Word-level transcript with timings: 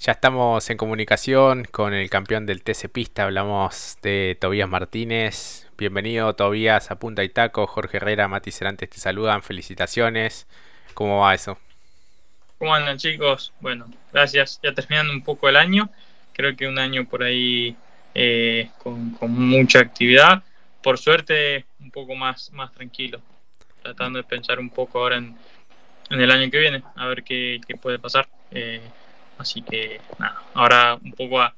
Ya 0.00 0.12
estamos 0.12 0.70
en 0.70 0.78
comunicación 0.78 1.64
con 1.70 1.92
el 1.92 2.08
campeón 2.08 2.46
del 2.46 2.62
TC 2.62 2.88
Pista, 2.90 3.24
hablamos 3.24 3.98
de 4.00 4.34
Tobías 4.40 4.66
Martínez. 4.66 5.68
Bienvenido 5.76 6.34
Tobías 6.34 6.90
a 6.90 6.98
Punta 6.98 7.22
y 7.22 7.28
Taco, 7.28 7.66
Jorge 7.66 7.98
Herrera, 7.98 8.26
Mati 8.26 8.50
Cerantes 8.50 8.88
te 8.88 8.96
saludan, 8.96 9.42
felicitaciones. 9.42 10.46
¿Cómo 10.94 11.20
va 11.20 11.34
eso? 11.34 11.58
¿Cómo 12.56 12.74
andan 12.74 12.96
chicos? 12.96 13.52
Bueno, 13.60 13.90
gracias. 14.10 14.58
Ya 14.62 14.72
terminando 14.72 15.12
un 15.12 15.22
poco 15.22 15.50
el 15.50 15.56
año, 15.56 15.90
creo 16.32 16.56
que 16.56 16.66
un 16.66 16.78
año 16.78 17.04
por 17.04 17.22
ahí 17.22 17.76
eh, 18.14 18.70
con, 18.78 19.18
mucha 19.20 19.80
actividad. 19.80 20.42
Por 20.82 20.96
suerte, 20.96 21.66
un 21.78 21.90
poco 21.90 22.14
más, 22.14 22.50
más 22.54 22.72
tranquilo, 22.72 23.20
tratando 23.82 24.16
de 24.16 24.24
pensar 24.24 24.60
un 24.60 24.70
poco 24.70 25.00
ahora 25.00 25.18
en, 25.18 25.36
el 26.08 26.30
año 26.30 26.50
que 26.50 26.58
viene, 26.58 26.82
a 26.96 27.06
ver 27.06 27.22
qué, 27.22 27.60
puede 27.82 27.98
pasar. 27.98 28.26
Eh, 28.50 28.80
Así 29.40 29.62
que 29.62 29.98
nada, 30.18 30.42
ahora 30.52 30.98
un 31.02 31.12
poco 31.12 31.40
a, 31.40 31.54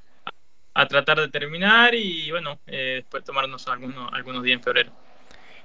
tratar 0.88 1.18
de 1.18 1.28
terminar 1.28 1.94
y 1.94 2.30
bueno, 2.30 2.60
eh, 2.66 3.00
después 3.02 3.24
tomarnos 3.24 3.66
algunos, 3.66 4.12
algunos 4.12 4.44
días 4.44 4.58
en 4.58 4.62
febrero. 4.62 4.92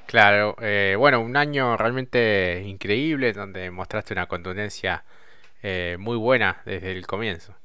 Claro, 0.07 0.55
eh, 0.59 0.95
bueno, 0.97 1.21
un 1.21 1.37
año 1.37 1.77
realmente 1.77 2.63
increíble 2.65 3.33
donde 3.33 3.69
mostraste 3.69 4.13
una 4.13 4.25
contundencia 4.25 5.03
eh, 5.61 5.97
muy 5.99 6.17
buena 6.17 6.61
desde 6.65 6.91
el 6.91 7.05
comienzo. 7.05 7.55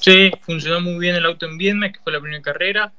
Sí, 0.00 0.30
funcionó 0.42 0.80
muy 0.80 0.98
bien 0.98 1.16
el 1.16 1.26
auto 1.26 1.46
en 1.46 1.58
Viedma, 1.58 1.90
que 1.90 1.98
fue 1.98 2.12
la 2.12 2.20
primera 2.20 2.42
carrera. 2.42 2.92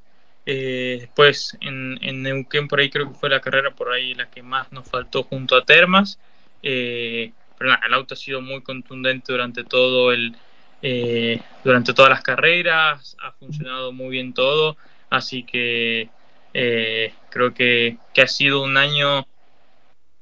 después 0.44 1.56
en, 1.62 1.98
en, 2.02 2.22
Neuquén 2.22 2.68
por 2.68 2.80
ahí 2.80 2.90
creo 2.90 3.08
que 3.10 3.18
fue 3.18 3.30
la 3.30 3.40
carrera 3.40 3.70
por 3.70 3.92
ahí 3.92 4.14
la 4.14 4.30
que 4.30 4.42
más 4.42 4.70
nos 4.72 4.86
faltó 4.86 5.22
junto 5.22 5.56
a 5.56 5.64
Termas. 5.64 6.18
pero 6.60 7.70
nada, 7.70 7.86
el 7.86 7.94
auto 7.94 8.12
ha 8.12 8.16
sido 8.16 8.42
muy 8.42 8.60
contundente 8.62 9.32
durante 9.32 9.64
todo 9.64 10.12
el, 10.12 10.36
eh, 10.82 11.40
durante 11.62 11.92
todas 11.92 12.10
las 12.10 12.22
carreras, 12.22 13.16
ha 13.22 13.32
funcionado 13.32 13.92
muy 13.92 14.10
bien 14.10 14.32
todo, 14.32 14.76
así 15.10 15.42
que 15.44 16.08
eh, 16.54 17.12
creo 17.28 17.52
que, 17.52 17.98
ha 18.16 18.26
sido 18.26 18.62
un 18.62 18.76
año 18.76 19.26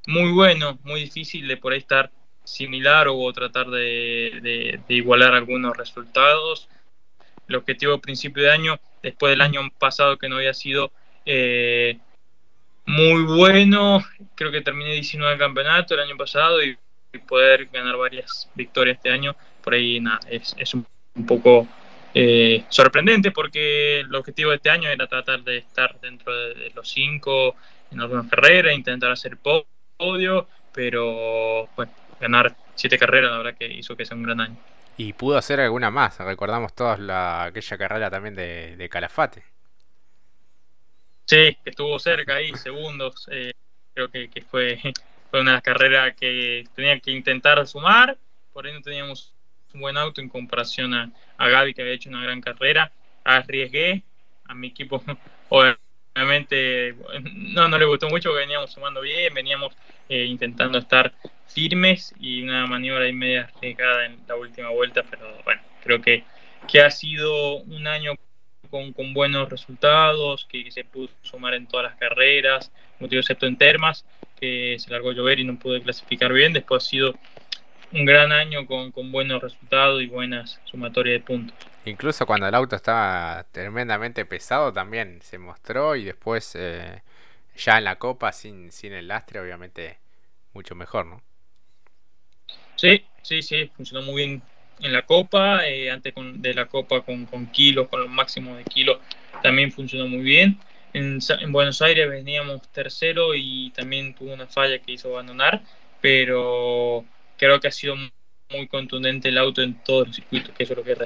muy 0.06 0.32
bueno, 0.32 0.78
muy 0.82 1.00
difícil 1.00 1.47
de 1.47 1.56
por 1.56 1.72
ahí 1.72 1.78
estar 1.78 2.10
similar 2.44 3.06
o 3.08 3.32
tratar 3.32 3.69
de, 3.69 4.80
igualar 4.88 5.34
algunos 5.34 5.77
resultados. 5.77 6.69
El 7.48 7.56
objetivo 7.56 7.98
principio 7.98 8.42
de 8.42 8.50
año, 8.50 8.80
después 9.02 9.30
del 9.30 9.41
año 9.41 9.60
pasado 9.78 10.19
que 10.19 10.28
no 10.28 10.36
había 10.36 10.54
sido 10.54 10.92
eh, 11.25 11.98
muy 12.84 13.22
bueno, 13.22 14.02
creo 14.34 14.50
que 14.50 14.60
terminé 14.60 14.92
19 14.94 15.34
el 15.34 15.38
campeonato 15.38 15.94
el 15.94 16.00
año 16.00 16.16
pasado 16.16 16.62
y 16.62 16.77
poder 17.27 17.66
ganar 17.66 17.97
varias 17.97 18.50
victorias 18.54 18.97
este 18.97 19.10
año 19.10 19.34
por 19.62 19.74
ahí 19.74 20.00
nada, 20.00 20.20
es, 20.28 20.54
es 20.58 20.74
un, 20.74 20.86
poco 21.26 21.66
eh, 22.14 22.64
sorprendente 22.68 23.32
porque 23.32 24.00
el 24.00 24.14
objetivo 24.14 24.50
de 24.50 24.56
este 24.56 24.70
año 24.70 24.88
era 24.88 25.06
tratar 25.06 25.42
de 25.42 25.58
estar 25.58 25.98
dentro 26.00 26.34
de, 26.34 26.70
los 26.74 26.88
cinco 26.88 27.56
en 27.90 28.00
alguna 28.00 28.28
carrera, 28.28 28.72
intentar 28.72 29.10
hacer 29.10 29.36
podio, 29.96 30.46
pero 30.72 31.68
bueno, 31.74 31.92
ganar 32.20 32.56
siete 32.74 32.98
carreras 32.98 33.30
la 33.30 33.38
verdad 33.38 33.58
que 33.58 33.66
hizo 33.66 33.96
que 33.96 34.04
sea 34.04 34.16
un 34.16 34.22
gran 34.22 34.40
año. 34.40 34.56
Y 34.96 35.12
pudo 35.12 35.38
hacer 35.38 35.60
alguna 35.60 35.90
más, 35.90 36.18
recordamos 36.18 36.74
todos 36.74 36.98
la, 36.98 37.44
aquella 37.44 37.78
carrera 37.78 38.10
también 38.10 38.34
de, 38.34 38.88
Calafate. 38.90 39.44
Sí, 41.24 41.56
que 41.62 41.70
estuvo 41.70 41.98
cerca 41.98 42.36
ahí, 42.36 42.52
segundos, 42.54 43.28
eh, 43.30 43.52
creo 43.94 44.10
que, 44.10 44.28
fue, 44.50 44.80
fue 45.30 45.40
una 45.40 45.52
de 45.52 45.56
las 45.56 45.62
carreras 45.62 46.16
que 46.16 46.64
tenía 46.74 46.98
que 47.00 47.12
intentar 47.12 47.64
sumar, 47.66 48.18
por 48.52 48.66
ahí 48.66 48.72
no 48.72 48.80
teníamos 48.80 49.34
un 49.74 49.80
buen 49.80 49.97
auto 49.97 50.20
en 50.20 50.28
comparación 50.28 50.94
a, 50.94 51.11
a 51.36 51.48
Gaby, 51.48 51.74
que 51.74 51.83
había 51.83 51.94
hecho 51.94 52.11
una 52.11 52.22
gran 52.22 52.41
carrera. 52.41 52.92
Arriesgué 53.24 54.02
a 54.44 54.55
mi 54.55 54.69
equipo, 54.69 55.02
obviamente 55.48 56.94
no, 57.34 57.69
no 57.69 57.78
le 57.78 57.84
gustó 57.84 58.08
mucho, 58.08 58.33
veníamos 58.33 58.72
sumando 58.72 59.00
bien, 59.00 59.32
veníamos 59.34 59.76
eh, 60.09 60.25
intentando 60.25 60.78
estar 60.78 61.12
firmes 61.47 62.15
y 62.19 62.42
una 62.42 62.66
maniobra 62.66 63.09
y 63.09 63.12
media 63.12 63.50
arriesgada 63.54 64.06
en 64.06 64.19
la 64.26 64.37
última 64.37 64.70
vuelta, 64.70 65.03
pero 65.09 65.26
bueno, 65.44 65.60
creo 65.82 66.00
que, 66.00 66.25
que 66.71 66.81
ha 66.81 66.91
sido 66.91 67.56
un 67.56 67.87
año 67.87 68.15
con, 68.71 68.92
con 68.92 69.15
buenos 69.15 69.48
resultados, 69.48 70.47
que, 70.47 70.71
se 70.71 70.84
pudo 70.84 71.09
sumar 71.22 71.54
en 71.54 71.66
todas 71.66 71.84
las 71.91 71.98
carreras, 71.98 72.71
excepto 73.00 73.47
en 73.47 73.56
Termas, 73.56 74.04
que 74.38 74.76
se 74.78 74.91
largó 74.91 75.10
a 75.10 75.15
llover 75.15 75.38
y 75.41 75.44
no 75.44 75.59
pude 75.59 75.82
clasificar 75.82 76.32
bien, 76.32 76.53
después 76.53 76.84
ha 76.84 76.88
sido 76.88 77.15
un 77.93 78.04
gran 78.04 78.32
año 78.32 78.66
con, 78.66 78.93
buenos 79.10 79.43
resultados 79.43 80.03
y 80.03 80.06
buenas 80.06 80.60
sumatorias 80.65 81.21
de 81.21 81.26
puntos. 81.26 81.56
Incluso 81.84 82.26
cuando 82.26 82.47
el 82.47 82.54
auto 82.54 82.76
estaba 82.76 83.47
tremendamente 83.53 84.25
pesado 84.25 84.72
también 84.72 85.21
se 85.22 85.38
mostró 85.38 85.97
y 85.97 86.04
después 86.04 86.54
eh, 86.54 87.03
ya 87.56 87.78
en 87.78 87.84
la 87.84 87.97
copa 87.97 88.32
sin, 88.32 88.71
sin 88.72 88.93
el 88.93 89.09
lastre 89.09 89.41
obviamente 89.41 89.98
mucho 90.53 90.75
mejor, 90.75 91.06
¿no? 91.06 91.22
Sí, 92.77 93.04
sí, 93.22 93.43
sí, 93.43 93.71
funcionó 93.75 94.03
muy 94.03 94.16
bien 94.16 94.43
en 94.81 94.93
la 94.93 95.03
copa, 95.03 95.66
eh, 95.66 95.91
antes 95.91 96.15
de 96.15 96.54
la 96.54 96.66
copa 96.66 97.00
con, 97.00 97.27
con 97.27 97.47
kilos, 97.47 97.88
con 97.88 98.00
los 98.03 98.10
máximos 98.10 98.56
de 98.56 98.65
kilos, 98.65 98.98
también 99.43 99.72
funcionó 99.72 100.06
muy 100.06 100.22
bien. 100.22 100.59
En, 100.93 101.19
en, 101.41 101.53
Buenos 101.53 101.82
Aires 101.82 102.09
veníamos 102.09 102.62
tercero 102.71 103.34
y 103.34 103.71
también 103.71 104.15
tuvo 104.15 104.32
una 104.32 104.47
falla 104.47 104.78
que 104.78 104.93
hizo 104.93 105.09
abandonar, 105.09 105.62
pero 106.00 107.04
creo 107.38 107.60
que 107.60 107.69
ha 107.69 107.72
sido 107.72 107.94
muy 108.50 108.66
contundente 108.69 109.28
el 109.28 109.38
auto 109.38 109.62
en 109.62 109.82
todos 109.82 110.09
los 110.09 110.16
circuitos, 110.16 110.54
que 110.54 110.65
eso 110.65 110.72
es 110.72 110.78
lo 110.78 110.84
que, 110.84 110.97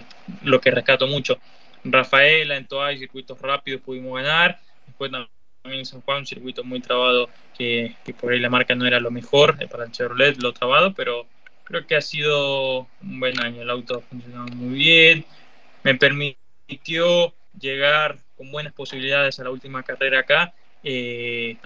lo 0.42 0.60
que 0.60 0.70
rescato 0.70 1.06
mucho. 1.06 1.38
Rafaela, 1.84 2.56
en 2.56 2.66
todos 2.66 2.90
los 2.90 2.98
circuitos 2.98 3.40
rápidos 3.40 3.82
pudimos 3.82 4.14
ganar, 4.20 4.60
después 4.86 5.10
también 5.10 5.30
en 5.64 5.86
San 5.86 6.00
Juan 6.02 6.18
un 6.18 6.26
circuito 6.26 6.64
muy 6.64 6.80
trabado 6.80 7.28
que, 7.56 7.94
por 8.20 8.32
ahí 8.32 8.40
la 8.40 8.50
marca 8.50 8.74
no 8.74 8.86
era 8.86 9.00
lo 9.00 9.10
mejor 9.10 9.56
eh, 9.60 9.68
para 9.68 9.84
el 9.84 9.92
Chevrolet, 9.92 10.40
lo 10.42 10.52
trabado, 10.52 10.94
pero 10.94 11.26
creo 11.64 11.86
que 11.86 11.96
ha 11.96 12.00
sido 12.00 12.88
un 13.02 13.20
buen 13.20 13.38
año, 13.40 13.62
el 13.62 13.70
auto 13.70 13.98
ha 13.98 14.00
funcionado 14.00 14.46
muy 14.54 14.74
bien, 14.74 15.24
me 15.82 15.94
permitió 15.94 17.34
llegar 17.58 18.18
con 18.36 18.50
buenas 18.50 18.72
posibilidades 18.72 19.38
a 19.38 19.44
la 19.44 19.50
última 19.50 19.82
carrera 19.82 20.20
acá, 20.20 20.54
eh, 20.82 21.56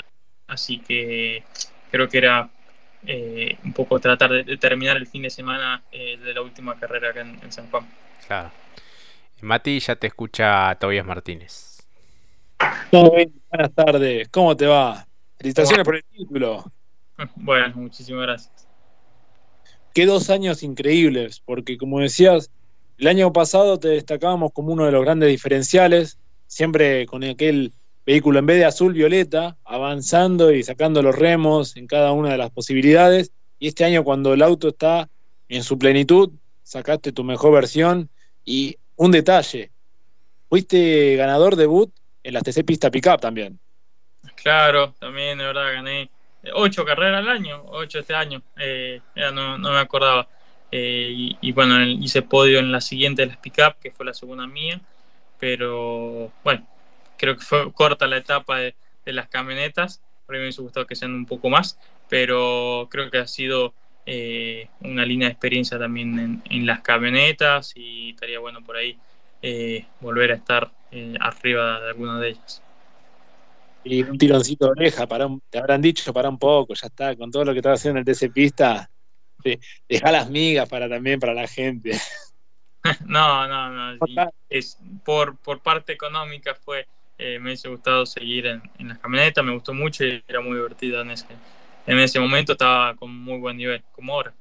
así 0.47 0.79
que 0.79 1.43
creo 1.91 2.09
que 2.09 2.19
era 2.19 2.51
eh, 3.07 3.57
un 3.65 3.73
poco 3.73 3.99
tratar 4.01 4.31
de, 4.31 4.57
terminar 4.57 4.97
el 4.97 5.07
fin 5.07 5.23
de 5.23 5.31
semana 5.31 5.83
eh, 5.93 6.17
de 6.19 6.35
la 6.35 6.43
última 6.43 6.79
carrera 6.79 7.11
acá 7.11 7.21
en, 7.21 7.53
San 7.53 7.71
Juan. 7.71 7.89
Claro. 8.27 8.51
Mati, 9.43 9.79
ya 9.79 9.97
te 9.97 10.07
escucha 10.07 10.75
Tobias 10.77 11.07
Martínez. 11.07 11.87
buenas 12.91 13.73
tardes, 13.75 14.29
¿cómo 14.29 14.57
te 14.57 14.67
va? 14.67 15.07
Felicitaciones 15.39 15.85
por 15.85 15.97
el 15.97 16.05
título. 16.05 16.65
Bueno, 17.37 17.73
muchísimas 17.77 18.23
gracias. 18.23 18.67
Qué 19.95 20.07
dos 20.07 20.29
años 20.31 20.63
increíbles, 20.63 21.41
porque 21.41 21.79
como 21.79 22.01
decías, 22.01 22.51
el 22.99 23.09
año 23.09 23.33
pasado 23.33 23.79
te 23.79 23.89
destacábamos 23.89 24.53
como 24.53 24.73
uno 24.73 24.85
de 24.85 24.93
los 24.93 25.03
grandes 25.03 25.29
diferenciales, 25.29 26.19
siempre 26.47 27.07
con 27.07 27.25
aquel 27.25 27.73
vehículo 28.07 28.39
en 28.39 28.47
vez 28.47 28.59
de 28.59 28.65
azul 28.65 28.93
violeta, 28.93 29.59
avanzando 29.65 30.53
y 30.53 30.63
sacando 30.63 31.03
los 31.03 31.17
remos 31.17 31.77
en 31.77 31.89
cada 31.89 32.13
una 32.13 32.31
de 32.31 32.39
las 32.39 32.51
posibilidades. 32.51 33.33
Y 33.59 33.67
este 33.67 33.85
año 33.85 34.05
cuando 34.05 34.33
el 34.33 34.43
auto 34.43 34.69
está 34.69 35.11
en 35.49 35.65
su 35.65 35.77
plenitud, 35.77 36.31
sacaste 36.63 37.11
tu 37.11 37.25
mejor 37.25 37.53
versión. 37.53 38.09
Y 38.45 38.77
un 38.95 39.11
detalle, 39.11 39.73
fuiste 40.49 41.17
ganador 41.17 41.57
debut 41.57 41.93
en 42.23 42.35
las 42.35 42.45
TC 42.45 42.65
Pista 42.65 42.91
Pickup 42.91 43.21
también. 43.21 43.59
Claro, 44.37 44.95
también 45.01 45.39
de 45.39 45.45
verdad 45.45 45.73
gané 45.73 46.11
ocho 46.55 46.85
carreras 46.85 47.21
al 47.23 47.29
año, 47.29 47.65
ocho 47.67 47.99
este 47.99 48.15
año, 48.15 48.41
eh, 48.57 49.01
ya 49.17 49.33
no, 49.33 49.59
me 49.59 49.79
acordaba. 49.79 50.29
Eh, 50.71 51.11
y, 51.11 51.39
y, 51.41 51.53
bueno, 51.53 51.83
hice 51.83 52.23
podio 52.23 52.59
en 52.59 52.71
la 52.71 52.81
siguiente 52.81 53.23
de 53.23 53.29
las 53.29 53.37
Pickup, 53.39 53.79
que 53.81 53.91
fue 53.91 54.07
la 54.07 54.15
segunda 54.15 54.47
mía, 54.47 54.81
pero 55.39 56.33
bueno, 56.45 56.67
creo 57.17 57.37
que 57.37 57.45
fue 57.45 57.73
corta 57.73 58.07
la 58.07 58.19
etapa 58.19 58.59
de, 58.59 58.75
las 59.05 59.29
camionetas, 59.29 60.03
por 60.27 60.35
mí 60.35 60.39
me 60.39 60.47
hubiese 60.47 60.63
gustado 60.63 60.87
que 60.87 60.97
sean 60.97 61.15
un 61.15 61.27
poco 61.27 61.49
más, 61.49 61.79
pero 62.09 62.89
creo 62.91 63.09
que 63.09 63.19
ha 63.19 63.27
sido 63.29 63.73
eh, 64.05 64.69
una 64.81 65.05
línea 65.05 65.29
de 65.29 65.33
experiencia 65.33 65.79
también 65.79 66.43
en, 66.45 66.67
las 66.67 66.81
camionetas 66.81 67.73
y 67.77 68.11
estaría 68.11 68.41
bueno 68.41 68.65
por 68.65 68.77
ahí 68.77 68.99
eh, 69.43 69.87
volver 70.01 70.33
a 70.33 70.35
estar 70.35 70.73
eh, 70.91 71.15
arriba 71.21 71.81
de 71.81 71.89
alguna 71.89 72.19
de 72.19 72.31
ellas. 72.31 72.63
Y 73.85 74.03
un 74.03 74.19
tironcito 74.19 74.67
de 74.67 74.73
oreja, 74.73 75.07
para 75.07 75.29
te 75.49 75.59
habrán 75.59 75.81
dicho 75.81 76.13
para 76.13 76.29
un 76.29 76.39
poco, 76.39 76.75
ya 76.75 76.89
está, 76.89 77.15
con 77.15 77.31
todo 77.31 77.45
lo 77.45 77.53
que 77.53 77.59
estaba 77.61 77.77
haciendo 77.77 78.01
en 78.01 78.09
el 78.09 78.13
TC 78.13 78.33
Pista, 78.33 78.91
deja 79.89 80.11
las 80.11 80.29
migas 80.29 80.69
para 80.69 80.89
también 80.89 81.21
para 81.21 81.35
la 81.35 81.47
gente. 81.47 81.93
no, 83.07 83.47
no, 83.47 83.71
no. 83.71 84.07
Es, 84.49 84.79
por, 85.05 85.37
por 85.39 85.63
parte 85.63 85.93
económica 85.93 86.55
fue 86.55 86.87
eh, 87.19 87.39
me 87.39 87.47
hubiese 87.47 87.69
gustado 87.69 88.05
seguir 88.07 88.47
en, 88.47 88.89
las 88.89 88.99
camionetas, 88.99 89.45
me 89.45 89.53
gustó 89.53 89.73
mucho 89.73 90.05
y 90.05 90.23
era 90.27 90.41
muy 90.41 90.57
divertido 90.57 91.01
en 91.01 91.13
ese, 91.13 91.27
en 91.87 91.99
ese 91.99 92.21
momento, 92.21 92.53
estaba 92.53 92.95
con 92.95 93.15
muy 93.15 93.39
buen 93.39 93.57
nivel, 93.57 93.83
como 93.93 94.15
ahora. 94.15 94.35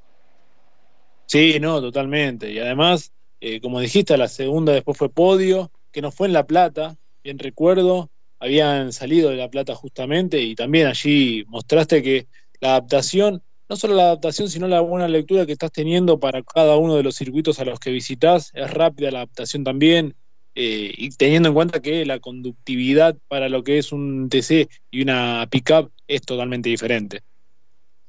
Sí, 1.26 1.60
no, 1.60 1.82
totalmente. 1.82 2.52
Y 2.52 2.60
además, 2.60 3.12
eh, 3.40 3.60
como 3.62 3.80
dijiste, 3.80 4.18
la 4.18 4.28
segunda 4.28 4.74
después 4.74 4.98
fue 4.98 5.10
podio, 5.10 5.72
que 5.92 6.02
no 6.02 6.12
fue 6.12 6.28
en 6.28 6.34
La 6.34 6.46
Plata, 6.46 6.98
bien 7.24 7.40
recuerdo, 7.40 8.12
habían 8.40 8.92
salido 8.94 9.30
de 9.30 9.38
La 9.38 9.50
Plata 9.50 9.74
justamente 9.76 10.42
y 10.42 10.56
también 10.56 10.88
allí 10.88 11.46
mostraste 11.48 12.04
que 12.04 12.28
la 12.60 12.70
adaptación, 12.72 13.44
no 13.70 13.76
solo 13.76 13.96
la 13.96 14.04
adaptación, 14.04 14.50
sino 14.50 14.68
la 14.68 14.82
buena 14.82 15.08
lectura 15.08 15.46
que 15.46 15.54
estás 15.54 15.72
teniendo 15.72 16.20
para 16.20 16.44
cada 16.44 16.78
uno 16.78 16.96
de 16.96 17.04
los 17.04 17.16
circuitos 17.16 17.60
a 17.60 17.66
los 17.66 17.80
que 17.80 17.92
visitas, 17.92 18.52
es 18.54 18.70
rápida 18.72 19.12
la 19.12 19.20
adaptación 19.20 19.64
también, 19.64 20.16
eh, 20.56 20.94
y 20.98 21.10
teniendo 21.10 21.50
en 21.50 21.56
cuenta 21.56 21.82
que 21.82 22.06
la 22.06 22.20
conductividad 22.20 23.18
para 23.28 23.50
lo 23.50 23.64
que 23.64 23.78
es 23.78 23.92
un 23.92 24.30
TC 24.30 24.70
y 24.90 25.02
una 25.02 25.46
pickup 25.52 25.92
es 26.08 26.22
totalmente 26.22 26.70
diferente. 26.70 27.22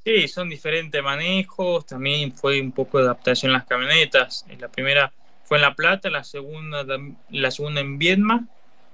Sí, 0.05 0.29
son 0.29 0.47
diferentes 0.47 1.03
manejos, 1.03 1.85
también 1.85 2.31
fue 2.31 2.61
un 2.61 2.71
poco 2.71 2.99
de 2.99 3.03
adaptación 3.03 3.49
en 3.49 3.57
las 3.57 3.65
camionetas. 3.65 4.45
La 4.57 4.69
primera 4.69 5.11
fue 5.43 5.57
en 5.57 5.63
La 5.63 5.75
Plata, 5.75 6.09
la 6.09 6.23
segunda, 6.23 6.85
la 7.29 7.51
segunda 7.51 7.81
en 7.81 7.97
Viedma 7.97 8.47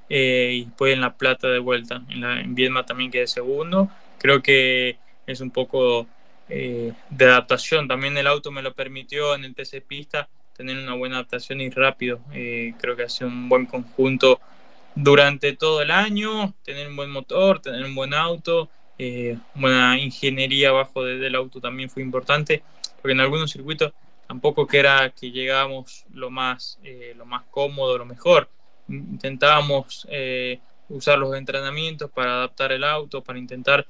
eh, 0.09 0.53
y 0.53 0.65
después 0.65 0.93
en 0.93 1.01
La 1.01 1.15
Plata 1.15 1.47
de 1.49 1.59
vuelta. 1.59 2.01
En, 2.09 2.21
la, 2.21 2.41
en 2.41 2.55
Viedma 2.55 2.83
también 2.87 3.11
quedé 3.11 3.27
segundo. 3.27 3.91
Creo 4.17 4.41
que 4.41 4.97
es 5.27 5.39
un 5.41 5.51
poco 5.51 6.07
eh, 6.49 6.93
de 7.11 7.25
adaptación. 7.25 7.87
También 7.87 8.17
el 8.17 8.25
auto 8.25 8.51
me 8.51 8.63
lo 8.63 8.73
permitió 8.73 9.35
en 9.35 9.45
el 9.45 9.53
TC 9.53 9.81
Pista 9.85 10.27
tener 10.55 10.77
una 10.77 10.93
buena 10.93 11.15
adaptación 11.15 11.61
y 11.61 11.69
rápido. 11.69 12.19
Eh, 12.33 12.73
creo 12.79 12.95
que 12.95 13.03
ha 13.03 13.09
sido 13.09 13.27
un 13.27 13.49
buen 13.49 13.65
conjunto 13.65 14.39
durante 14.95 15.53
todo 15.53 15.81
el 15.81 15.91
año, 15.91 16.53
tener 16.63 16.87
un 16.87 16.95
buen 16.95 17.09
motor, 17.09 17.59
tener 17.59 17.83
un 17.83 17.95
buen 17.95 18.13
auto, 18.13 18.69
eh, 18.97 19.37
buena 19.55 19.97
ingeniería 19.99 20.69
abajo 20.69 21.03
del 21.03 21.35
auto 21.35 21.59
también 21.59 21.89
fue 21.89 22.03
importante, 22.03 22.63
porque 23.01 23.13
en 23.13 23.19
algunos 23.19 23.51
circuitos 23.51 23.91
tampoco 24.27 24.67
que 24.67 24.79
era 24.79 25.09
que 25.09 25.31
llegábamos 25.31 26.05
lo 26.13 26.29
más, 26.29 26.79
eh, 26.83 27.13
lo 27.17 27.25
más 27.25 27.43
cómodo, 27.49 27.97
lo 27.97 28.05
mejor. 28.05 28.49
Intentábamos 28.87 30.07
usar 30.89 31.17
los 31.17 31.35
entrenamientos 31.35 32.11
para 32.11 32.33
adaptar 32.33 32.71
el 32.71 32.83
auto, 32.83 33.23
para 33.23 33.39
intentar 33.39 33.87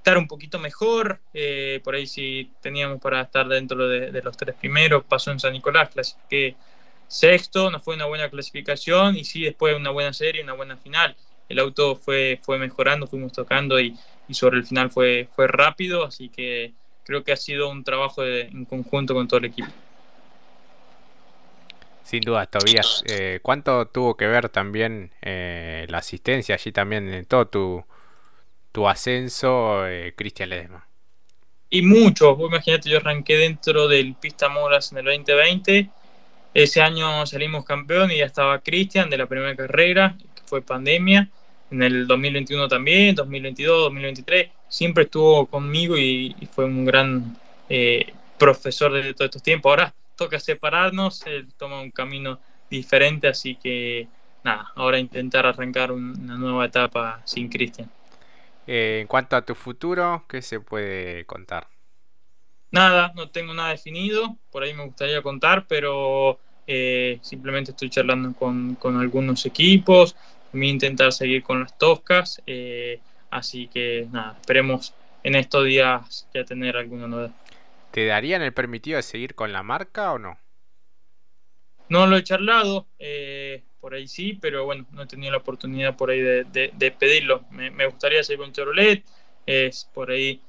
estar 0.00 0.16
un 0.18 0.26
poquito 0.26 0.58
mejor. 0.58 1.20
Eh, 1.34 1.80
por 1.84 1.94
ahí 1.94 2.06
si 2.06 2.50
teníamos 2.60 3.00
para 3.00 3.20
estar 3.20 3.46
dentro 3.46 3.86
de, 3.86 4.22
los 4.22 4.36
tres 4.36 4.56
primeros, 4.56 5.04
pasó 5.04 5.30
en 5.30 5.38
San 5.38 5.52
Nicolás, 5.52 5.90
clasifiqué 5.90 6.56
sexto, 7.06 7.70
no 7.70 7.80
fue 7.80 7.96
una 7.96 8.06
buena 8.06 8.28
clasificación 8.30 9.16
y 9.16 9.24
sí 9.24 9.42
después 9.42 9.76
una 9.76 9.90
buena 9.90 10.12
serie, 10.12 10.42
una 10.42 10.54
buena 10.54 10.76
final. 10.76 11.16
El 11.48 11.58
auto 11.58 11.96
fue, 11.96 12.38
fue 12.42 12.58
mejorando, 12.58 13.06
fuimos 13.06 13.32
tocando 13.32 13.80
y, 13.80 13.96
sobre 14.30 14.58
el 14.58 14.64
final 14.64 14.90
fue, 14.90 15.28
fue 15.34 15.48
rápido, 15.48 16.04
así 16.04 16.28
que 16.28 16.72
creo 17.04 17.24
que 17.24 17.32
ha 17.32 17.36
sido 17.36 17.68
un 17.68 17.82
trabajo 17.82 18.24
en 18.24 18.64
conjunto 18.64 19.12
con 19.12 19.26
todo 19.26 19.38
el 19.38 19.46
equipo. 19.46 19.68
Sin 22.04 22.20
duda, 22.20 22.46
Tobías. 22.46 23.02
Eh, 23.06 23.40
¿Cuánto 23.42 23.86
tuvo 23.86 24.16
que 24.16 24.28
ver 24.28 24.48
también 24.48 25.10
eh, 25.20 25.86
la 25.88 25.98
asistencia 25.98 26.54
allí 26.54 26.70
también 26.70 27.12
en 27.12 27.24
todo 27.24 27.48
tu, 27.48 27.84
tu 28.72 28.88
ascenso, 28.88 29.86
eh, 29.86 30.14
Cristian 30.16 30.50
Ledesma? 30.50 30.86
Y 31.68 31.82
mucho, 31.82 32.36
imagínate, 32.40 32.90
yo 32.90 32.98
arranqué 32.98 33.36
dentro 33.36 33.86
del 33.86 34.14
Pista 34.14 34.48
Moras 34.48 34.90
en 34.92 34.98
el 34.98 35.04
2020. 35.04 35.88
Ese 36.52 36.80
año 36.80 37.24
salimos 37.26 37.64
campeón 37.64 38.10
y 38.10 38.18
ya 38.18 38.26
estaba 38.26 38.58
Cristian 38.58 39.08
de 39.08 39.18
la 39.18 39.26
primera 39.26 39.54
carrera, 39.54 40.16
que 40.34 40.42
fue 40.44 40.62
pandemia. 40.62 41.28
En 41.70 41.84
el 41.84 42.08
2021 42.08 42.66
también, 42.66 43.14
2022, 43.14 43.84
2023. 43.84 44.48
Siempre 44.68 45.04
estuvo 45.04 45.46
conmigo 45.46 45.96
y, 45.96 46.34
fue 46.52 46.64
un 46.64 46.84
gran 46.84 47.36
eh, 47.68 48.12
profesor 48.36 48.92
de 48.92 49.14
todos 49.14 49.26
estos 49.26 49.42
tiempos. 49.42 49.70
Ahora 49.70 49.94
toca 50.16 50.40
separarnos, 50.40 51.24
él 51.26 51.46
toma 51.56 51.80
un 51.80 51.92
camino 51.92 52.40
diferente, 52.68 53.28
así 53.28 53.54
que 53.54 54.08
nada, 54.42 54.72
ahora 54.74 54.98
intentar 54.98 55.46
arrancar 55.46 55.92
una 55.92 56.36
nueva 56.36 56.66
etapa 56.66 57.22
sin 57.24 57.48
Cristian. 57.48 57.88
Eh, 58.72 59.00
en 59.00 59.08
cuanto 59.08 59.34
a 59.34 59.44
tu 59.44 59.56
futuro, 59.56 60.24
¿qué 60.28 60.42
se 60.42 60.60
puede 60.60 61.24
contar? 61.26 61.66
Nada, 62.70 63.12
no 63.16 63.28
tengo 63.28 63.52
nada 63.52 63.70
definido, 63.70 64.36
por 64.52 64.62
ahí 64.62 64.72
me 64.74 64.84
gustaría 64.84 65.20
contar, 65.22 65.66
pero 65.66 66.38
eh, 66.68 67.18
simplemente 67.20 67.72
estoy 67.72 67.90
charlando 67.90 68.32
con, 68.32 68.78
algunos 69.00 69.44
equipos, 69.44 70.14
a 70.54 70.56
intentar 70.56 71.12
seguir 71.12 71.42
con 71.42 71.62
las 71.62 71.76
toscas, 71.78 72.40
eh, 72.46 73.00
así 73.28 73.66
que 73.66 74.06
nada, 74.12 74.36
esperemos 74.40 74.94
en 75.24 75.34
estos 75.34 75.64
días 75.64 76.28
ya 76.32 76.44
tener 76.44 76.76
alguna 76.76 77.08
novedad. 77.08 77.32
¿Te 77.90 78.06
darían 78.06 78.40
el 78.40 78.52
permitido 78.52 78.98
de 78.98 79.02
seguir 79.02 79.34
con 79.34 79.52
la 79.52 79.64
marca 79.64 80.12
o 80.12 80.20
no? 80.20 80.38
No 81.88 82.06
lo 82.06 82.16
he 82.16 82.22
charlado, 82.22 82.86
eh, 83.00 83.64
por 83.80 83.94
ahí 83.94 84.06
sí, 84.06 84.38
pero 84.40 84.64
bueno, 84.64 84.86
no 84.92 85.02
he 85.02 85.06
tenido 85.06 85.32
la 85.32 85.38
oportunidad 85.38 85.96
por 85.96 86.10
ahí 86.10 86.20
de, 86.20 86.94
pedirlo. 86.98 87.44
Me, 87.50 87.86
gustaría 87.86 88.22
seguir 88.22 88.40
con 88.40 88.52
Chevrolet, 88.52 89.04
es 89.46 89.88
por 89.92 90.10
ahí 90.10 90.40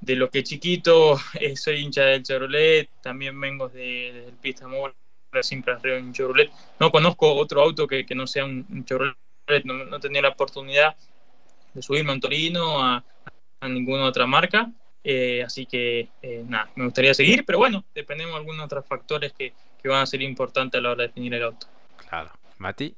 de 0.00 0.16
lo 0.16 0.30
que 0.30 0.42
chiquito 0.42 1.18
eh, 1.40 1.56
soy 1.56 1.80
hincha 1.80 2.04
del 2.04 2.22
Chevrolet, 2.22 2.88
también 3.02 3.38
vengo 3.38 3.68
de, 3.68 4.24
del 4.26 4.34
Pista 4.34 4.66
Móvil, 4.66 4.94
siempre 5.42 5.74
arriba 5.74 5.98
en 5.98 6.12
Chevrolet. 6.12 6.50
No 6.78 6.90
conozco 6.90 7.34
otro 7.34 7.62
auto 7.62 7.86
que, 7.86 8.06
no 8.14 8.26
sea 8.26 8.44
un, 8.44 8.84
Chevrolet, 8.84 9.16
no, 9.64 9.84
no, 9.84 10.00
tenía 10.00 10.22
la 10.22 10.30
oportunidad 10.30 10.96
de 11.74 11.82
subirme 11.82 12.10
a 12.10 12.14
un 12.14 12.20
Torino, 12.20 12.82
a, 12.82 13.04
ninguna 13.68 14.06
otra 14.06 14.26
marca. 14.26 14.72
Eh, 15.02 15.42
así 15.42 15.64
que 15.64 16.08
eh, 16.20 16.44
nada, 16.46 16.70
me 16.74 16.84
gustaría 16.84 17.14
seguir, 17.14 17.44
pero 17.46 17.58
bueno, 17.58 17.84
dependemos 17.94 18.34
de 18.34 18.38
algunos 18.38 18.66
otros 18.66 18.86
factores 18.86 19.32
que, 19.32 19.54
que 19.82 19.88
van 19.88 20.02
a 20.02 20.06
ser 20.06 20.20
importantes 20.20 20.78
a 20.78 20.82
la 20.82 20.90
hora 20.90 21.02
de 21.02 21.08
definir 21.08 21.34
el 21.34 21.42
auto. 21.42 21.66
Claro. 22.08 22.30
Mati. 22.58 22.94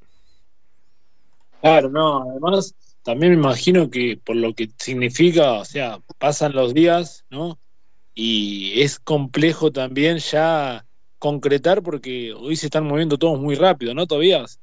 Claro, 1.61 1.89
no, 1.91 2.23
además 2.31 2.75
también 3.03 3.33
me 3.33 3.39
imagino 3.39 3.91
que 3.91 4.17
por 4.23 4.37
lo 4.37 4.55
que 4.55 4.71
significa, 4.79 5.53
o 5.53 5.65
sea, 5.65 6.01
pasan 6.19 6.53
los 6.55 6.75
días, 6.75 7.25
¿no? 7.31 7.59
Y 8.15 8.81
es 8.81 8.99
complejo 8.99 9.73
también 9.73 10.19
ya 10.19 10.85
concretar 11.19 11.83
porque 11.83 12.33
hoy 12.33 12.57
se 12.57 12.67
están 12.67 12.87
moviendo 12.87 13.19
todos 13.19 13.39
muy 13.41 13.55
rápido, 13.55 13.95
¿no, 13.95 14.07
Tobías? 14.07 14.61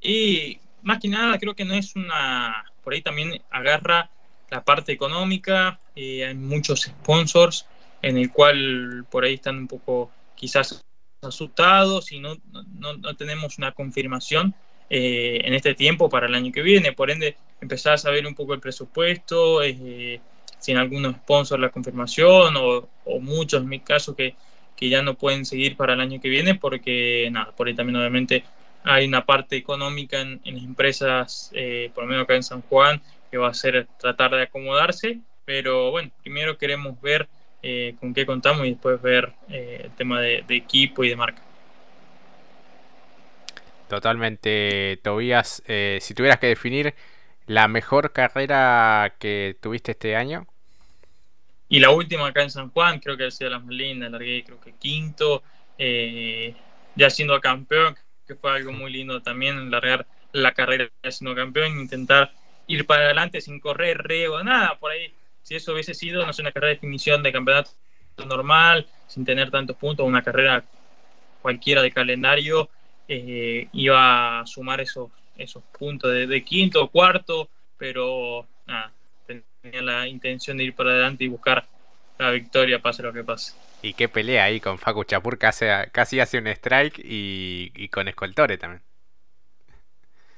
Y 0.00 0.58
más 0.82 0.98
que 0.98 1.08
nada 1.08 1.38
creo 1.38 1.54
que 1.54 1.64
no 1.64 1.74
es 1.74 1.94
una, 1.94 2.64
por 2.82 2.94
ahí 2.94 3.02
también 3.02 3.42
agarra 3.50 4.10
la 4.50 4.64
parte 4.64 4.92
económica, 4.92 5.80
eh, 5.94 6.26
hay 6.26 6.34
muchos 6.34 6.82
sponsors 6.82 7.66
en 8.02 8.18
el 8.18 8.32
cual 8.32 9.06
por 9.10 9.24
ahí 9.24 9.34
están 9.34 9.58
un 9.58 9.68
poco 9.68 10.10
quizás 10.34 10.84
asustados 11.24 12.12
y 12.12 12.20
no, 12.20 12.36
no, 12.78 13.16
tenemos 13.16 13.58
una 13.58 13.72
confirmación 13.72 14.54
eh, 14.90 15.40
en 15.44 15.54
este 15.54 15.74
tiempo 15.74 16.08
para 16.08 16.26
el 16.26 16.34
año 16.34 16.52
que 16.52 16.62
viene. 16.62 16.92
Por 16.92 17.10
ende, 17.10 17.36
empezar 17.60 17.94
a 17.94 17.98
saber 17.98 18.26
un 18.26 18.34
poco 18.34 18.54
el 18.54 18.60
presupuesto, 18.60 19.62
eh, 19.62 20.20
si 20.58 20.72
en 20.72 20.78
algunos 20.78 21.14
sponsors 21.16 21.60
la 21.60 21.70
confirmación 21.70 22.54
o, 22.56 22.88
muchos, 23.20 23.62
en 23.62 23.68
mi 23.68 23.80
caso, 23.80 24.16
que, 24.16 24.34
que, 24.76 24.88
ya 24.88 25.02
no 25.02 25.14
pueden 25.14 25.44
seguir 25.44 25.76
para 25.76 25.94
el 25.94 26.00
año 26.00 26.20
que 26.20 26.28
viene 26.28 26.54
porque, 26.54 27.28
nada, 27.30 27.52
por 27.52 27.66
ahí 27.68 27.74
también 27.74 27.96
obviamente 27.96 28.44
hay 28.84 29.06
una 29.06 29.24
parte 29.24 29.56
económica 29.56 30.20
en, 30.20 30.40
las 30.44 30.62
empresas, 30.62 31.50
eh, 31.54 31.90
por 31.94 32.04
lo 32.04 32.10
menos 32.10 32.24
acá 32.24 32.36
en 32.36 32.42
San 32.42 32.62
Juan, 32.62 33.02
que 33.30 33.38
va 33.38 33.48
a 33.48 33.54
ser 33.54 33.88
tratar 33.98 34.30
de 34.32 34.42
acomodarse, 34.42 35.20
pero 35.44 35.90
bueno, 35.90 36.10
primero 36.22 36.58
queremos 36.58 37.00
ver 37.00 37.28
eh, 37.66 37.96
con 37.98 38.12
qué 38.12 38.26
contamos 38.26 38.66
y 38.66 38.72
después 38.72 39.00
ver 39.00 39.32
eh, 39.48 39.80
el 39.84 39.90
tema 39.92 40.20
de, 40.20 40.44
equipo 40.50 41.02
y 41.02 41.08
de 41.08 41.16
marca. 41.16 41.40
Totalmente, 43.88 45.00
Tobías. 45.02 45.62
Eh, 45.66 45.96
si 46.02 46.12
tuvieras 46.12 46.38
que 46.38 46.48
definir 46.48 46.94
la 47.46 47.66
mejor 47.66 48.12
carrera 48.12 49.14
que 49.18 49.56
tuviste 49.62 49.92
este 49.92 50.14
año. 50.14 50.46
Y 51.70 51.80
la 51.80 51.88
última 51.88 52.26
acá 52.26 52.42
en 52.42 52.50
San 52.50 52.68
Juan, 52.68 53.00
creo 53.00 53.16
que 53.16 53.24
ha 53.24 53.30
sido 53.30 53.48
la 53.48 53.60
más 53.60 53.70
linda, 53.70 54.10
largué 54.10 54.44
creo 54.44 54.60
que 54.60 54.74
quinto, 54.74 55.42
ya 55.78 57.08
siendo 57.08 57.40
campeón, 57.40 57.96
que 58.26 58.34
fue 58.34 58.52
algo 58.52 58.72
muy 58.72 58.92
lindo 58.92 59.22
también, 59.22 59.70
largar 59.70 60.06
la 60.32 60.52
carrera 60.52 60.90
siendo 61.08 61.34
campeón, 61.34 61.80
intentar 61.80 62.30
ir 62.66 62.86
para 62.86 63.04
adelante 63.04 63.40
sin 63.40 63.58
correr 63.58 64.02
riego, 64.02 64.44
nada, 64.44 64.76
por 64.78 64.92
ahí 64.92 65.14
si 65.44 65.54
eso 65.54 65.72
hubiese 65.74 65.94
sido, 65.94 66.26
no 66.26 66.32
sé, 66.32 66.42
una 66.42 66.52
carrera 66.52 66.70
de 66.70 66.74
definición 66.74 67.22
de 67.22 67.30
campeonato 67.30 67.70
normal, 68.26 68.86
sin 69.06 69.24
tener 69.24 69.50
tantos 69.50 69.76
puntos, 69.76 70.06
una 70.06 70.22
carrera 70.22 70.64
cualquiera 71.42 71.82
de 71.82 71.92
calendario, 71.92 72.70
eh, 73.06 73.68
iba 73.74 74.40
a 74.40 74.46
sumar 74.46 74.80
esos, 74.80 75.10
esos 75.36 75.62
puntos 75.78 76.10
de, 76.12 76.44
quinto 76.44 76.82
o 76.82 76.88
cuarto, 76.88 77.50
pero 77.76 78.46
nada, 78.66 78.90
tenía 79.26 79.82
la 79.82 80.08
intención 80.08 80.56
de 80.56 80.64
ir 80.64 80.74
para 80.74 80.90
adelante 80.90 81.24
y 81.24 81.28
buscar 81.28 81.66
la 82.18 82.30
victoria, 82.30 82.78
pase 82.78 83.02
lo 83.02 83.12
que 83.12 83.22
pase. 83.22 83.54
Y 83.82 83.92
qué 83.92 84.08
pelea 84.08 84.44
ahí 84.44 84.60
con 84.60 84.78
Facu 84.78 85.04
Chapur, 85.04 85.36
casi, 85.36 85.66
casi 85.92 86.20
hace 86.20 86.38
un 86.38 86.46
strike 86.46 87.02
y, 87.04 87.88
con 87.88 88.08
Escoltore 88.08 88.56
también. 88.56 88.82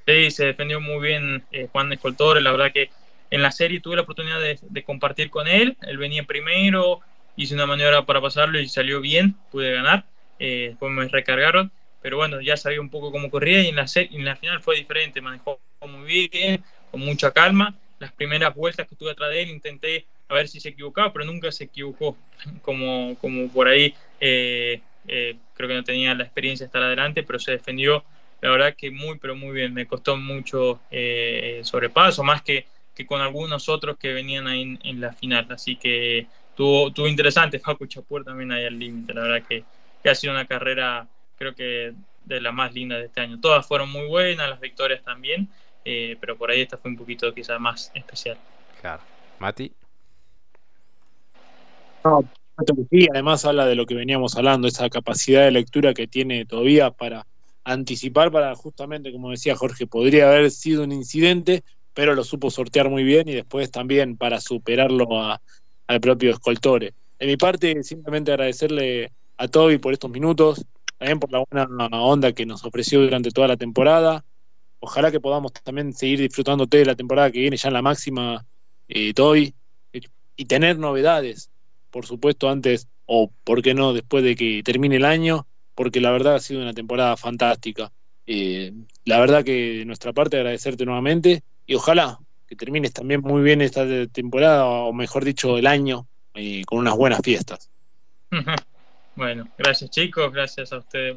Sí, 0.05 0.33
se 0.33 0.47
defendió 0.47 0.81
muy 0.81 1.07
bien 1.07 1.45
eh, 1.53 1.69
Juan 1.71 1.93
Escoltore, 1.93 2.41
la 2.41 2.51
verdad 2.51 2.73
que 2.73 2.91
en 3.31 3.43
la 3.43 3.51
serie 3.51 3.81
tuve 3.81 3.97
la 3.97 4.03
oportunidad 4.03 4.41
de, 4.41 4.85
compartir 4.85 5.31
con 5.31 5.49
él, 5.49 5.77
él 5.83 5.99
venía 5.99 6.25
primero, 6.25 7.01
hice 7.37 7.55
una 7.55 7.67
maniobra 7.67 8.07
para 8.07 8.21
pasarlo 8.21 8.59
y 8.61 8.69
salió 8.69 9.01
bien, 9.01 9.37
pude 9.51 9.73
ganar. 9.73 10.05
eh, 10.39 10.69
después 10.71 10.93
me 10.93 11.09
recargaron, 11.09 11.73
pero 12.03 12.19
bueno, 12.19 12.41
ya 12.41 12.57
sabía 12.57 12.81
un 12.81 12.91
poco 12.91 13.11
cómo 13.11 13.31
corría 13.31 13.63
y 13.63 13.69
en 13.69 13.77
la, 13.77 13.87
en 13.95 14.25
la 14.25 14.37
final 14.37 14.63
fue 14.63 14.77
diferente, 14.77 15.21
manejó 15.21 15.61
muy 15.89 16.29
bien, 16.29 16.63
con 16.91 17.01
mucha 17.01 17.33
calma. 17.33 17.75
Las 17.99 18.13
primeras 18.13 18.55
vueltas 18.55 18.87
que 18.87 18.95
estuve 18.95 19.13
atrás 19.13 19.31
de 19.31 19.43
él 19.43 19.51
intenté 19.51 20.07
a 20.29 20.35
ver 20.35 20.49
si 20.49 20.61
se 20.61 20.71
equivocaba, 20.71 21.13
pero 21.13 21.25
nunca 21.25 21.51
se 21.53 21.65
equivocó, 21.65 22.17
como, 22.63 23.17
como 23.21 23.49
por 23.49 23.69
ahí 23.69 23.95
eh, 24.21 24.81
eh, 25.09 25.37
creo 25.55 25.69
que 25.69 25.75
no 25.75 25.85
tenía 25.85 26.15
la 26.15 26.25
experiencia 26.25 26.65
de 26.65 26.69
estar 26.69 26.83
adelante, 26.83 27.23
pero 27.23 27.39
se 27.39 27.53
defendió, 27.53 28.05
la 28.41 28.51
verdad 28.51 28.75
que 28.77 28.91
muy, 28.91 29.19
pero 29.19 29.35
muy 29.35 29.53
bien, 29.53 29.73
me 29.73 29.87
costó 29.87 30.17
mucho 30.17 30.81
eh, 30.91 31.61
sobrepaso, 31.63 32.23
más 32.23 32.43
que, 32.43 32.67
que, 32.97 33.07
con 33.07 33.21
algunos 33.21 33.69
otros 33.69 33.97
que 33.99 34.13
venían 34.13 34.49
ahí 34.49 34.79
en, 34.83 35.01
la 35.01 35.13
final, 35.13 35.47
así 35.51 35.77
que 35.77 36.27
tuvo, 36.57 36.91
tuvo 36.93 37.07
interesante, 37.07 37.61
Facu 37.61 37.87
Chapur 37.87 38.25
también 38.25 38.51
ahí 38.51 38.65
al 38.65 38.79
límite, 38.79 39.15
la 39.15 39.23
verdad 39.23 39.47
que, 39.47 39.63
que 40.03 40.11
ha 40.11 40.15
sido 40.15 40.33
una 40.33 40.47
carrera, 40.47 41.07
creo 41.39 41.55
que 41.55 41.93
de 42.25 42.41
la 42.41 42.51
más 42.51 42.75
linda 42.75 42.97
de 42.97 43.07
este 43.07 43.21
año, 43.21 43.39
todas 43.41 43.67
fueron 43.67 43.91
muy 43.91 44.09
buenas, 44.09 44.49
las 44.49 44.61
victorias 44.61 45.03
también, 45.05 45.49
pero 45.85 46.37
por 46.37 46.51
ahí 46.51 46.63
esta 46.63 46.77
fue 46.77 46.91
un 46.91 46.97
poquito 46.97 47.33
quizás 47.33 47.61
más 47.61 47.93
especial. 47.95 48.37
Claro. 48.81 49.03
Mati. 49.39 49.73
y 52.91 53.09
además 53.11 53.45
habla 53.45 53.67
de 53.67 53.75
lo 53.75 53.87
que 53.87 53.95
veníamos 53.95 54.37
hablando, 54.37 54.67
esa 54.67 54.89
capacidad 54.89 55.43
de 55.43 55.51
lectura 55.51 55.95
que 55.95 56.07
tiene 56.07 56.47
todavía 56.47 56.91
para 56.91 57.27
anticipar, 57.65 58.31
para 58.31 58.55
justamente, 58.55 59.13
como 59.13 59.31
decía 59.31 59.57
Jorge, 59.57 59.87
podría 59.87 60.29
haber 60.29 60.51
sido 60.51 60.85
un 60.85 60.93
incidente, 60.93 61.65
pero 61.97 62.15
lo 62.15 62.25
supo 62.25 62.51
sortear 62.51 62.91
muy 62.91 63.05
bien 63.05 63.27
y 63.27 63.33
después 63.33 63.71
también 63.71 64.19
para 64.19 64.39
superarlo 64.39 65.09
al 65.87 66.01
propio 66.03 66.31
Escoltore. 66.31 66.93
De 67.19 67.27
mi 67.27 67.39
parte, 67.39 67.83
simplemente 67.83 68.33
agradecerle 68.33 69.13
a 69.39 69.49
Toby 69.49 69.79
por 69.79 69.95
estos 69.95 70.11
minutos, 70.11 70.63
también 70.99 71.19
por 71.19 71.33
la 71.33 71.43
buena 71.51 71.89
onda 72.03 72.33
que 72.33 72.45
nos 72.45 72.63
ofreció 72.67 73.01
durante 73.01 73.31
toda 73.31 73.49
la 73.49 73.57
temporada. 73.57 74.27
Ojalá 74.79 75.11
que 75.11 75.21
podamos 75.21 75.55
también 75.65 75.95
seguir 75.95 76.21
disfrutando 76.21 76.67
de 76.67 76.85
la 76.85 76.97
temporada 76.97 77.31
que 77.31 77.41
viene 77.41 77.57
ya 77.57 77.69
en 77.69 77.75
la 77.75 77.81
máxima, 77.81 78.45
eh, 78.89 79.15
Toby, 79.15 79.55
y 80.37 80.45
tener 80.45 80.79
novedades 80.79 81.51
por 81.97 82.05
supuesto, 82.05 82.51
antes 82.51 82.89
o, 83.07 83.31
por 83.43 83.63
qué 83.63 83.73
no, 83.73 83.95
después 83.95 84.23
de 84.23 84.37
que 84.37 84.63
termine 84.63 84.97
el 84.97 85.07
año, 85.07 85.47
porque 85.75 86.03
la 86.03 86.11
verdad 86.11 86.35
ha 86.35 86.41
sido 86.41 86.61
una 86.61 86.75
temporada 86.75 87.17
fantástica. 87.17 87.91
Eh, 88.27 88.75
la 89.07 89.19
verdad 89.19 89.43
que 89.43 89.79
de 89.79 89.85
nuestra 89.87 90.13
parte 90.13 90.37
agradecerte 90.37 90.85
nuevamente 90.85 91.43
y 91.67 91.75
ojalá 91.75 92.19
que 92.47 92.57
termines 92.57 92.93
también 92.93 93.21
muy 93.21 93.43
bien 93.43 93.61
esta 93.61 93.85
temporada, 94.07 94.67
o 94.67 94.93
mejor 94.93 95.25
dicho, 95.25 95.59
el 95.59 95.67
año, 95.67 96.07
eh, 96.35 96.65
con 96.65 96.79
unas 96.79 96.97
buenas 96.97 97.21
fiestas. 97.23 97.71
Bueno, 99.17 99.49
gracias 99.57 99.89
chicos, 99.89 100.31
gracias 100.31 100.75
a 100.75 100.77
ustedes 100.77 101.17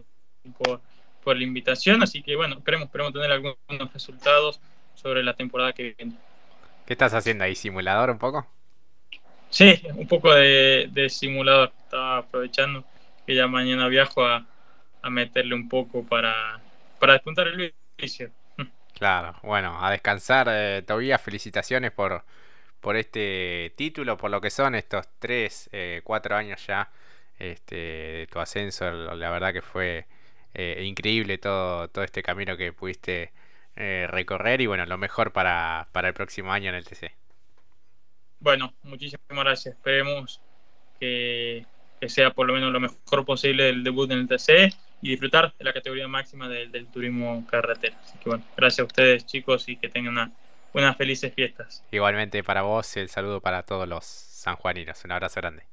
por, 0.58 0.80
por 1.22 1.36
la 1.36 1.44
invitación, 1.44 2.02
así 2.02 2.24
que 2.24 2.34
bueno, 2.38 2.56
esperemos, 2.56 2.86
esperemos 2.86 3.12
tener 3.12 3.30
algunos 3.30 3.94
resultados 3.94 4.62
sobre 4.96 5.22
la 5.22 5.34
temporada 5.34 5.74
que 5.74 5.96
viene. 5.98 6.16
¿Qué 6.86 6.94
estás 6.94 7.14
haciendo 7.14 7.44
ahí? 7.44 7.56
¿Simulador 7.56 8.10
un 8.10 8.18
poco? 8.18 8.48
Sí, 9.50 9.82
un 9.96 10.08
poco 10.08 10.34
de, 10.34 11.08
simulador. 11.10 11.72
Estaba 11.84 12.20
aprovechando 12.20 12.84
que 13.26 13.36
ya 13.36 13.48
mañana 13.48 13.88
viajo 13.88 14.26
a, 14.26 14.46
meterle 15.10 15.56
un 15.56 15.68
poco 15.70 16.04
para, 16.04 16.60
para 17.00 17.14
despuntar 17.14 17.48
el 17.48 17.74
vicio. 17.98 18.32
Claro, 19.00 19.36
bueno, 19.42 19.84
a 19.84 19.90
descansar. 19.90 20.48
Eh, 20.52 20.84
todavía 20.86 21.18
felicitaciones 21.18 21.92
por, 21.92 22.24
por 22.80 22.96
este 22.96 23.74
título, 23.76 24.18
por 24.18 24.30
lo 24.30 24.42
que 24.42 24.52
son 24.52 24.76
estos 24.76 25.08
tres, 25.20 25.70
eh, 25.72 26.02
cuatro 26.04 26.36
años 26.36 26.68
ya 26.68 26.92
este, 27.40 27.76
de 27.76 28.28
tu 28.32 28.40
ascenso. 28.40 28.92
La 28.92 29.32
verdad 29.32 29.54
que 29.54 29.62
fue 29.62 30.06
eh, 30.54 30.84
increíble 30.86 31.38
todo, 31.38 31.88
todo 31.88 32.04
este 32.04 32.22
camino 32.22 32.58
que 32.58 32.74
pudiste 32.74 33.32
eh, 33.78 34.08
recorrer 34.10 34.60
y 34.60 34.68
bueno, 34.68 34.86
lo 34.86 34.98
mejor 34.98 35.32
para, 35.32 35.88
para 35.94 36.10
el 36.10 36.14
próximo 36.14 36.52
año 36.52 36.70
en 36.70 36.76
el 36.76 36.84
TC. 36.84 37.12
Bueno, 38.42 38.74
muchísimas 38.84 39.26
gracias. 39.30 39.76
Esperemos 39.76 40.42
que, 41.00 41.66
sea 42.08 42.32
por 42.32 42.48
lo 42.48 42.54
menos 42.54 42.74
lo 42.74 42.82
mejor 42.82 43.26
posible 43.26 43.70
el 43.70 43.86
debut 43.86 44.12
en 44.12 44.20
el 44.20 44.28
TC 44.28 44.76
y 45.02 45.12
disfrutar 45.12 45.54
de 45.58 45.66
la 45.66 45.74
categoría 45.74 46.08
máxima 46.08 46.48
del, 46.48 46.88
turismo 46.88 47.46
carretera. 47.50 47.98
Así 48.04 48.18
que 48.18 48.30
bueno, 48.30 48.44
gracias 48.58 48.80
a 48.80 48.84
ustedes 48.86 49.26
chicos 49.26 49.68
y 49.70 49.78
que 49.78 49.90
tengan 49.90 50.14
una, 50.14 50.32
unas 50.74 50.98
felices 50.98 51.34
fiestas. 51.34 51.84
Igualmente 51.92 52.44
para 52.44 52.62
vos 52.64 52.96
y 52.98 53.00
el 53.00 53.10
saludo 53.10 53.42
para 53.42 53.64
todos 53.64 53.88
los 53.88 54.06
sanjuaninos. 54.06 55.04
Un 55.06 55.12
abrazo 55.12 55.40
grande. 55.42 55.64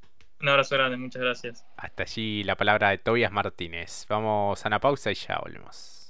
Un 0.40 0.48
abrazo 0.48 0.76
grande, 0.76 0.96
muchas 0.96 1.22
gracias. 1.22 1.64
Hasta 1.76 2.02
allí 2.02 2.44
la 2.44 2.56
palabra 2.56 2.90
de 2.90 2.98
Tobias 2.98 3.32
Martínez. 3.32 4.06
Vamos 4.08 4.64
a 4.64 4.68
una 4.68 4.80
pausa 4.80 5.10
y 5.10 5.14
ya 5.14 5.38
volvemos. 5.38 6.05